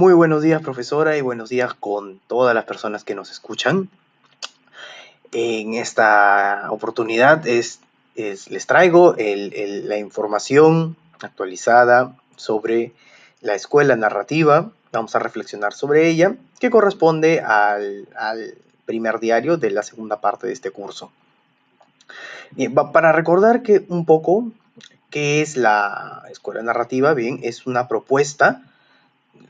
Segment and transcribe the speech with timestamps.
[0.00, 3.90] Muy buenos días, profesora, y buenos días con todas las personas que nos escuchan.
[5.30, 7.80] En esta oportunidad es,
[8.14, 12.94] les traigo la información actualizada sobre
[13.42, 14.70] la escuela narrativa.
[14.90, 18.08] Vamos a reflexionar sobre ella, que corresponde al,
[18.86, 21.12] primer diario de la segunda parte de este curso.
[22.94, 24.50] para recordar que un poco
[25.10, 28.62] qué es la escuela narrativa, bien, es una propuesta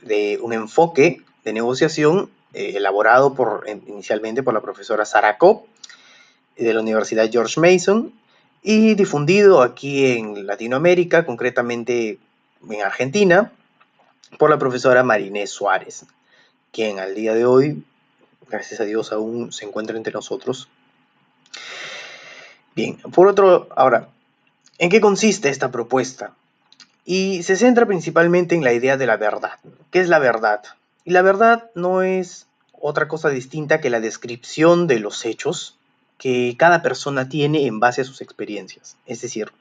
[0.03, 5.66] de un enfoque de negociación eh, elaborado por, inicialmente por la profesora Sarah Kopp
[6.57, 8.13] de la Universidad George Mason
[8.63, 12.19] y difundido aquí en Latinoamérica, concretamente
[12.69, 13.53] en Argentina,
[14.39, 16.05] por la profesora Marinés Suárez,
[16.73, 17.83] quien al día de hoy,
[18.49, 20.69] gracias a Dios, aún se encuentra entre nosotros.
[22.74, 24.09] Bien, por otro, ahora,
[24.79, 26.35] ¿en qué consiste esta propuesta?
[27.04, 29.59] Y se centra principalmente en la idea de la verdad.
[29.90, 30.62] ¿Qué es la verdad?
[31.04, 35.76] Y la verdad no es otra cosa distinta que la descripción de los hechos
[36.18, 38.96] que cada persona tiene en base a sus experiencias.
[39.06, 39.52] Es decir,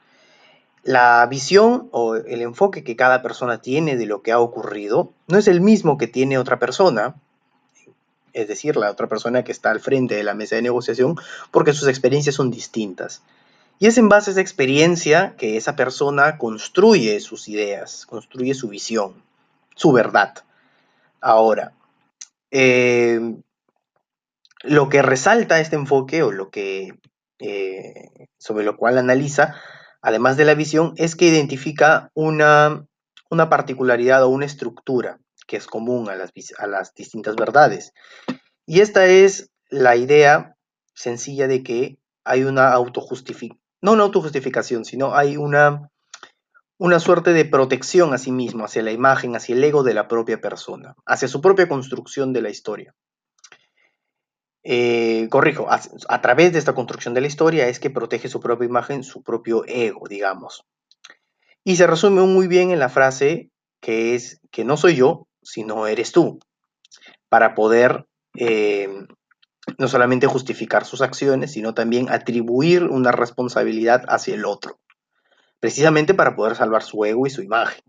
[0.82, 5.38] la visión o el enfoque que cada persona tiene de lo que ha ocurrido no
[5.38, 7.14] es el mismo que tiene otra persona,
[8.32, 11.16] es decir, la otra persona que está al frente de la mesa de negociación,
[11.50, 13.22] porque sus experiencias son distintas.
[13.82, 18.68] Y es en base a esa experiencia que esa persona construye sus ideas, construye su
[18.68, 19.24] visión,
[19.74, 20.34] su verdad.
[21.22, 21.72] Ahora,
[22.50, 23.36] eh,
[24.62, 26.92] lo que resalta este enfoque o lo que
[27.38, 29.56] eh, sobre lo cual analiza,
[30.02, 32.86] además de la visión, es que identifica una,
[33.30, 37.94] una particularidad o una estructura que es común a las, a las distintas verdades.
[38.66, 40.54] Y esta es la idea
[40.92, 45.90] sencilla de que hay una autojustificación no una autojustificación, sino hay una,
[46.78, 50.08] una suerte de protección a sí mismo, hacia la imagen, hacia el ego de la
[50.08, 52.94] propia persona, hacia su propia construcción de la historia.
[54.62, 58.66] Eh, corrijo, a, través de esta construcción de la historia es que protege su propia
[58.66, 60.66] imagen, su propio ego, digamos.
[61.64, 65.86] Y se resume muy bien en la frase que es que no soy yo, sino
[65.86, 66.38] eres tú,
[67.30, 68.88] para poder eh,
[69.80, 74.78] no solamente justificar sus acciones, sino también atribuir una responsabilidad hacia el otro,
[75.58, 77.82] precisamente para poder salvar su ego y su imagen.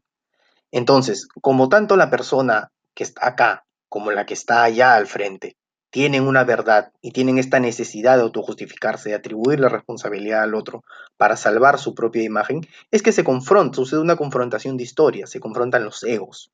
[0.72, 5.58] Entonces, como tanto la persona que está acá como la que está allá al frente
[5.90, 10.86] tienen una verdad y tienen esta necesidad de autojustificarse, de atribuir la responsabilidad al otro
[11.18, 15.42] para salvar su propia imagen, es que se confronta, sucede una confrontación de historias, se
[15.42, 16.54] confrontan los egos.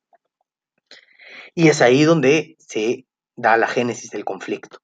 [1.54, 3.06] Y es ahí donde se
[3.36, 4.78] da la génesis del conflicto.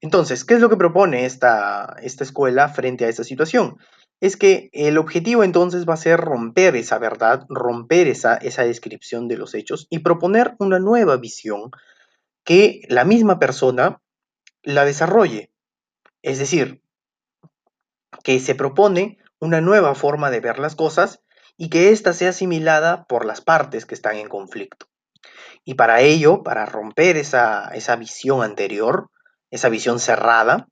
[0.00, 3.78] Entonces, ¿qué es lo que propone esta, esta escuela frente a esta situación?
[4.20, 9.28] Es que el objetivo entonces va a ser romper esa verdad, romper esa, esa descripción
[9.28, 11.70] de los hechos y proponer una nueva visión
[12.44, 14.00] que la misma persona
[14.62, 15.50] la desarrolle.
[16.22, 16.82] Es decir,
[18.22, 21.20] que se propone una nueva forma de ver las cosas
[21.56, 24.86] y que ésta sea asimilada por las partes que están en conflicto.
[25.64, 29.10] Y para ello, para romper esa, esa visión anterior,
[29.50, 30.68] esa visión cerrada,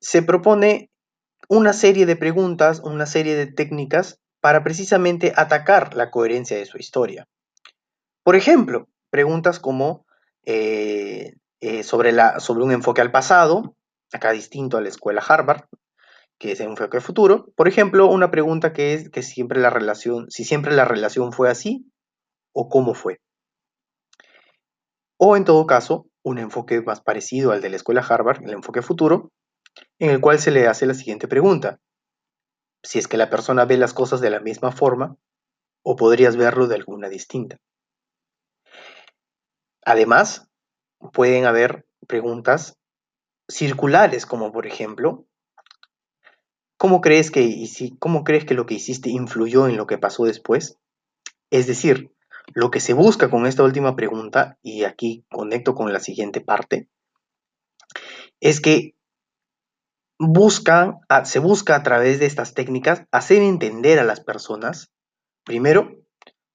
[0.00, 0.90] se propone
[1.48, 6.78] una serie de preguntas, una serie de técnicas para precisamente atacar la coherencia de su
[6.78, 7.26] historia.
[8.22, 10.06] Por ejemplo, preguntas como
[10.44, 13.76] eh, eh, sobre, la, sobre un enfoque al pasado,
[14.12, 15.64] acá distinto a la escuela Harvard,
[16.38, 17.46] que es un enfoque al futuro.
[17.56, 21.50] Por ejemplo, una pregunta que es que siempre la relación, si siempre la relación fue
[21.50, 21.90] así
[22.52, 23.20] o cómo fue.
[25.18, 28.82] O en todo caso, un enfoque más parecido al de la escuela Harvard, el enfoque
[28.82, 29.30] futuro,
[30.00, 31.78] en el cual se le hace la siguiente pregunta.
[32.82, 35.16] Si es que la persona ve las cosas de la misma forma,
[35.84, 37.58] o podrías verlo de alguna distinta.
[39.84, 40.48] Además,
[41.12, 42.76] pueden haber preguntas
[43.48, 45.28] circulares, como por ejemplo,
[46.76, 47.68] ¿cómo crees que,
[48.00, 50.76] cómo crees que lo que hiciste influyó en lo que pasó después?
[51.52, 52.15] Es decir,
[52.54, 56.88] lo que se busca con esta última pregunta, y aquí conecto con la siguiente parte,
[58.40, 58.94] es que
[61.24, 64.90] se busca a través de estas técnicas hacer entender a las personas,
[65.44, 65.90] primero,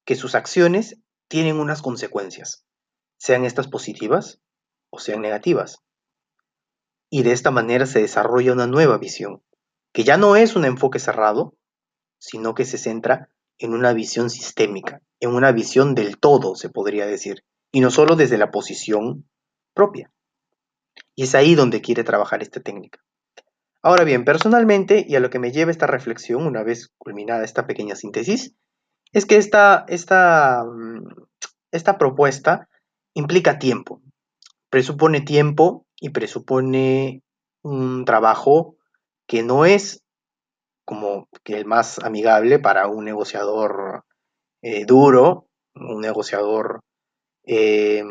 [0.06, 2.66] que sus acciones tienen unas consecuencias,
[3.18, 4.42] sean estas positivas
[4.90, 5.80] o sean negativas.
[7.10, 9.44] Y de esta manera se desarrolla una nueva visión,
[9.94, 11.56] que ya no es un enfoque cerrado,
[12.20, 13.30] sino que se centra
[13.62, 18.16] en una visión sistémica, en una visión del todo, se podría decir, y no solo
[18.16, 19.30] desde la posición
[19.76, 20.12] propia.
[21.16, 23.00] Y es ahí donde quiere trabajar esta técnica.
[23.84, 27.68] Ahora bien, personalmente, y a lo que me lleva esta reflexión, una vez culminada esta
[27.68, 28.56] pequeña síntesis,
[29.14, 31.06] es que esta, esta, mm,
[31.72, 32.68] esta propuesta
[33.14, 34.02] implica tiempo,
[34.70, 37.22] presupone tiempo y presupone
[37.62, 38.76] un trabajo
[39.28, 40.04] que no es
[40.92, 44.04] como que el más amigable para un negociador
[44.62, 46.82] eh, duro, un negociador
[47.46, 48.04] eh,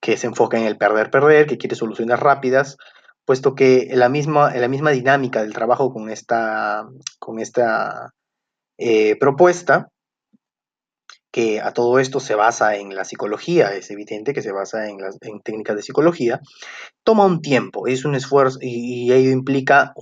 [0.00, 2.78] que se enfoca en el perder-perder, que quiere soluciones rápidas,
[3.24, 6.84] puesto que la misma, la misma dinámica del trabajo con esta,
[7.20, 8.10] con esta
[8.76, 9.88] eh, propuesta,
[11.34, 14.98] que a todo esto se basa en la psicología, es evidente que se basa en,
[15.42, 16.40] técnicas de psicología,
[17.02, 19.92] toma un tiempo, es un esfuerzo y, ello implica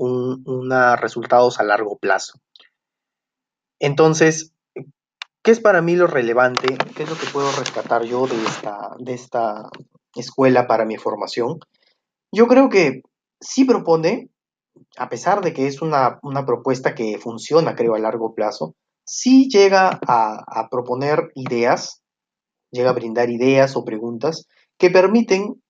[1.01, 2.35] resultados a largo plazo.
[3.81, 4.53] Entonces,
[5.43, 6.77] ¿qué es para mí lo relevante?
[6.95, 9.71] ¿Qué es lo que puedo rescatar yo de esta, de esta
[10.15, 11.61] escuela para mi formación?
[12.31, 13.01] Yo creo que
[13.41, 14.29] sí propone,
[14.99, 18.75] a pesar de que es una, propuesta que funciona, creo, a largo plazo,
[19.13, 22.03] sí llega a, proponer ideas,
[22.71, 24.49] llega a brindar ideas o preguntas
[24.79, 25.63] que permiten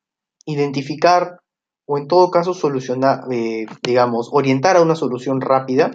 [0.47, 1.41] identificar
[1.85, 5.91] o en todo caso solucionar, eh, digamos, orientar a una solución rápida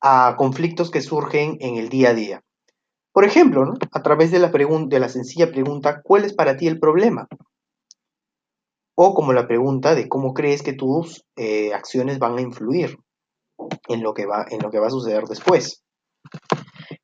[0.00, 2.44] a conflictos que surgen en el día a día.
[3.12, 6.78] Por ejemplo, a través de la, de la sencilla pregunta, ¿cuál es para ti el
[6.78, 7.26] problema?
[8.94, 12.96] O como la pregunta de cómo crees que tus eh, acciones van a influir
[13.88, 15.82] en lo, que va, en lo que va a suceder después.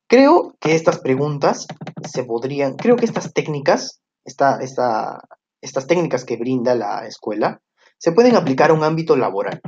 [0.07, 1.67] Creo que estas preguntas
[2.03, 4.59] se podrían, creo que estas técnicas, esta,
[5.61, 7.61] estas técnicas que brinda la escuela,
[7.97, 9.61] se pueden aplicar a un ámbito laboral.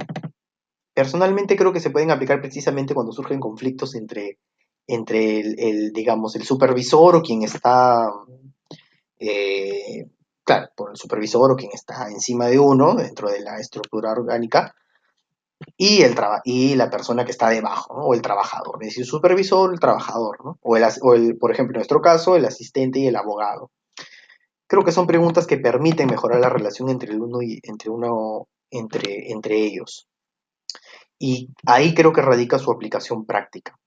[0.93, 4.39] Personalmente creo que se pueden aplicar precisamente cuando surgen conflictos entre,
[4.87, 8.11] entre el, digamos, el supervisor o quien está
[9.19, 10.07] eh,
[10.43, 14.75] claro, por el supervisor o quien está encima de uno dentro de la estructura orgánica
[15.77, 19.79] y, el y la persona que está debajo, o el trabajador, es decir, supervisor, el
[19.79, 20.57] trabajador, ¿no?
[20.61, 23.71] o, el, o el, por ejemplo, en nuestro caso, el asistente y el abogado.
[24.67, 28.47] Creo que son preguntas que permiten mejorar la relación entre el uno y entre uno
[28.71, 30.07] entre, entre ellos.
[31.19, 33.77] Y ahí creo que radica su aplicación práctica.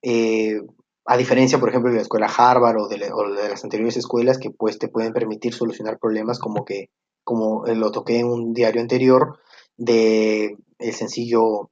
[0.00, 0.60] Eh,
[1.06, 4.78] a diferencia, por ejemplo, de la escuela Harvard o de, las anteriores escuelas que pues
[4.78, 6.90] te pueden permitir solucionar problemas como que,
[7.24, 9.38] como lo toqué en un diario anterior,
[9.76, 11.70] de el sencillo,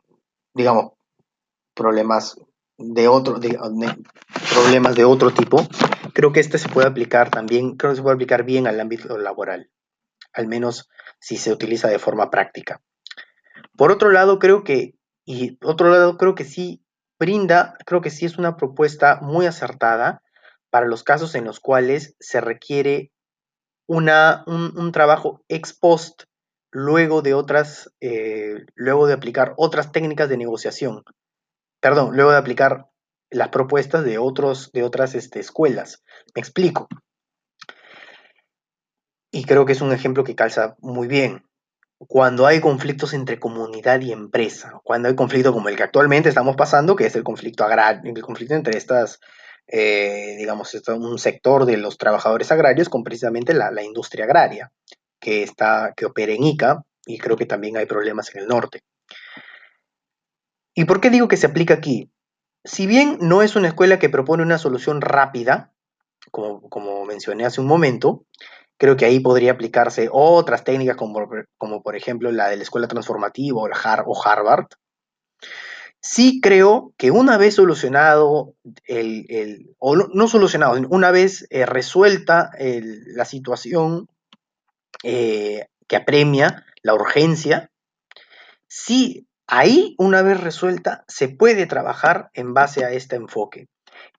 [0.54, 0.92] digamos,
[1.74, 2.36] problemas
[2.78, 3.38] de otro,
[4.52, 5.66] problemas de otro tipo,
[6.12, 9.16] creo que este se puede aplicar también, creo que se puede aplicar bien al ámbito
[9.18, 9.70] laboral,
[10.32, 10.88] al menos
[11.20, 12.80] si se utiliza de forma práctica.
[13.76, 14.94] Por otro lado, creo que,
[15.24, 16.82] y otro lado, creo que sí
[17.18, 20.22] brinda, creo que sí es una propuesta muy acertada
[20.70, 23.12] para los casos en los cuales se requiere
[23.86, 26.24] una, un, trabajo ex post
[26.72, 31.04] luego de otras, eh, luego de aplicar otras técnicas de negociación.
[31.80, 32.88] Perdón, luego de aplicar
[33.30, 36.02] las propuestas de, otros, de otras este, escuelas.
[36.34, 36.88] Me explico.
[39.30, 41.44] Y creo que es un ejemplo que calza muy bien
[42.08, 46.56] cuando hay conflictos entre comunidad y empresa, cuando hay conflicto como el que actualmente estamos
[46.56, 49.20] pasando, que es el conflicto agrario, el conflicto entre estas,
[49.66, 54.72] eh, digamos, un sector de los trabajadores agrarios con precisamente la, industria agraria,
[55.22, 58.82] que, está, que opera en ICA, y creo que también hay problemas en el norte.
[60.74, 62.10] ¿Y por qué digo que se aplica aquí?
[62.64, 65.72] Si bien no es una escuela que propone una solución rápida,
[66.30, 68.26] como, como mencioné hace un momento,
[68.82, 72.88] Creo que ahí podría aplicarse otras técnicas como, como por ejemplo la de la escuela
[72.88, 74.66] transformativa o, Harvard.
[76.00, 78.54] Sí creo que una vez solucionado,
[78.86, 84.08] el, o no, solucionado, una vez eh, resuelta la situación
[85.02, 87.70] eh, que apremia la urgencia,
[88.66, 93.68] sí, ahí una vez resuelta se puede trabajar en base a este enfoque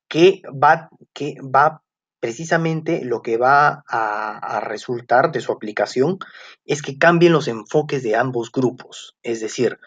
[0.07, 1.81] que va, que va
[2.19, 6.19] precisamente lo que va a, resultar de su aplicación
[6.65, 9.17] es que cambien los enfoques de ambos grupos.
[9.23, 9.79] Es decir,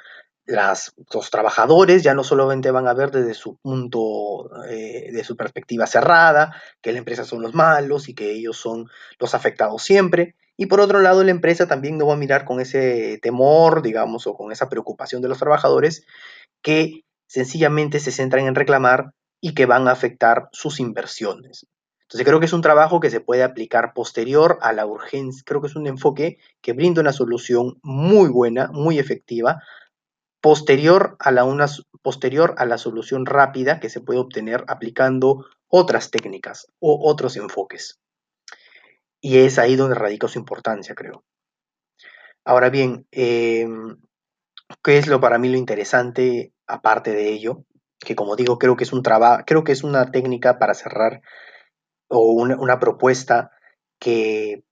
[0.46, 5.36] las, los trabajadores ya no solamente van a ver desde su punto, eh, de su
[5.36, 8.88] perspectiva cerrada, que la empresa son los malos y que ellos son
[9.18, 10.36] los afectados siempre.
[10.56, 14.26] Y por otro lado, la empresa también no va a mirar con ese temor, digamos,
[14.26, 16.06] o con esa preocupación de los trabajadores
[16.62, 21.66] que sencillamente se centran en reclamar y que van a afectar sus inversiones.
[22.02, 25.60] Entonces creo que es un trabajo que se puede aplicar posterior a la urgencia, creo
[25.60, 29.60] que es un enfoque que brinda una solución muy buena, muy efectiva,
[30.46, 31.66] posterior a la, una,
[32.02, 37.98] posterior a la solución rápida que se puede obtener aplicando otras técnicas o otros enfoques.
[39.20, 41.24] Y es ahí donde radica su importancia, creo.
[42.44, 43.96] Ahora bien, em,
[44.84, 47.64] ¿qué es lo para mí lo interesante aparte de ello?
[47.98, 51.22] que como digo, creo que es un trabajo, creo que es una técnica para cerrar
[52.08, 53.50] o una, propuesta
[53.98, 54.62] que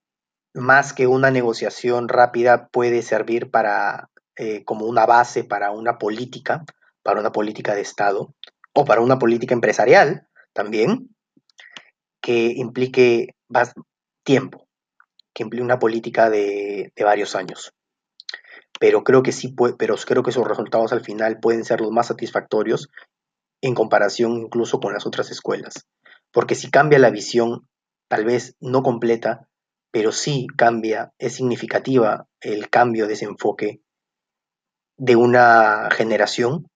[0.52, 6.64] más que una negociación rápida puede servir para eh, como una base para una política,
[7.02, 8.34] para una política de Estado
[8.72, 11.14] o para una política empresarial también,
[12.20, 13.72] que implique más
[14.24, 14.66] tiempo,
[15.34, 17.72] que implique una política de, de varios años.
[18.80, 22.08] Pero creo que sí pero creo que sus resultados al final pueden ser los más
[22.08, 22.88] satisfactorios
[23.60, 25.86] en comparación incluso con las otras escuelas.
[26.32, 27.68] Porque si cambia la visión,
[28.08, 29.48] tal vez no completa,
[29.92, 33.80] pero sí cambia, es significativa el cambio de ese enfoque
[34.96, 36.68] de una generación,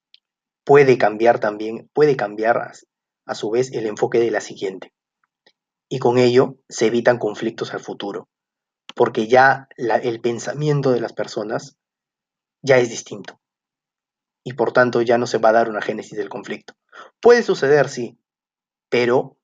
[0.63, 2.71] puede cambiar también, puede cambiar
[3.25, 4.93] a, su vez el enfoque de la siguiente.
[5.89, 8.27] Y con ello se evitan conflictos al futuro,
[8.95, 11.77] porque ya el pensamiento de las personas
[12.61, 13.39] ya es distinto
[14.43, 16.73] y por tanto ya no se va a dar una génesis del conflicto.
[17.21, 18.17] Puede suceder, sí,
[18.89, 19.37] pero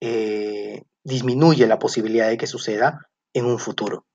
[0.00, 4.06] eh, disminuye la posibilidad de que suceda en un futuro.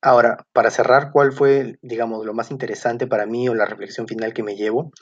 [0.00, 4.32] Ahora, para cerrar, ¿cuál fue, digamos, lo más interesante para mí o la reflexión final
[4.32, 4.92] que me llevo?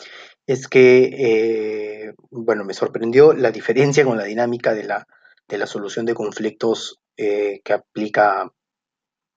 [0.47, 5.07] Es que, eh, bueno, me sorprendió la diferencia con la dinámica de la,
[5.49, 8.51] de la solución de conflictos eh, que aplica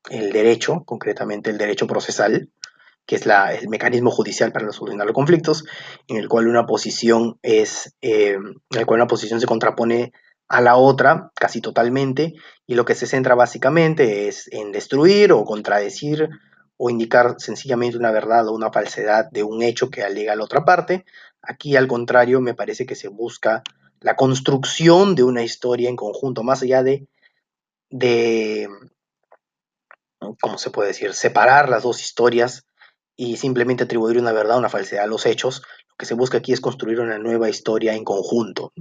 [0.09, 2.49] el derecho, concretamente el derecho procesal,
[3.05, 5.65] que es el mecanismo judicial para solucionar los conflictos,
[6.07, 10.13] en el cual una posición es, eh, en el cual una posición se contrapone
[10.49, 12.33] a la otra casi totalmente
[12.65, 16.29] y lo que se centra básicamente es en destruir o contradecir
[16.77, 20.65] o indicar sencillamente una verdad o una falsedad de un hecho que alega la otra
[20.65, 21.05] parte.
[21.41, 23.63] Aquí al contrario me parece que se busca
[23.99, 27.07] la construcción de una historia en conjunto, más allá de,
[27.89, 28.69] de
[30.41, 32.65] ¿cómo se puede decir?, separar las dos historias
[33.15, 35.61] y simplemente atribuir una verdad o una falsedad a los hechos,
[35.99, 38.71] que se busca aquí es construir una nueva historia en conjunto.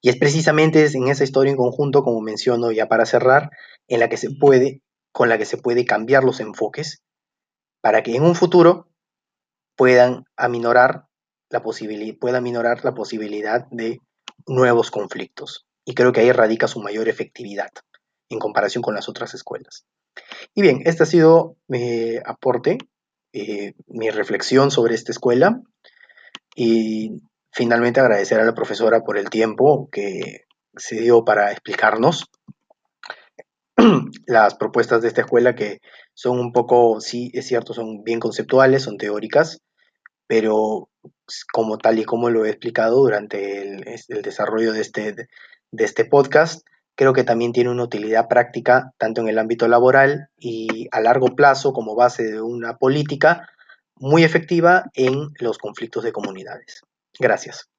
[0.00, 3.50] Y es precisamente en esa historia en conjunto, como menciono ya para cerrar,
[3.88, 7.02] en la que se puede, con la que se puede cambiar los enfoques
[7.80, 8.88] para que en un futuro
[9.76, 11.06] puedan aminorar
[11.50, 13.98] la posibilidad, pueda aminorar la posibilidad de
[14.46, 15.66] nuevos conflictos.
[15.84, 17.70] Y creo que ahí radica su mayor efectividad
[18.28, 19.84] en comparación con las otras escuelas.
[20.54, 22.78] Y bien, este ha sido mi aporte
[23.32, 25.60] eh, mi reflexión sobre esta escuela
[26.54, 30.44] y finalmente agradecer a la profesora por el tiempo que
[30.76, 32.30] se dio para explicarnos
[34.26, 35.80] las propuestas de esta escuela que
[36.14, 39.60] son un poco, sí, es cierto, son bien conceptuales, son teóricas,
[40.26, 40.88] pero
[41.52, 46.66] como tal y como lo he explicado durante el, desarrollo de este, de este podcast,
[46.94, 51.28] creo que también tiene una utilidad práctica tanto en el ámbito laboral y a largo
[51.34, 53.48] plazo como base de una política
[54.02, 56.82] muy efectiva en los conflictos de comunidades.
[57.18, 57.71] Gracias.